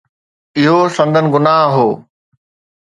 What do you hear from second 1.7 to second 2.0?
هو.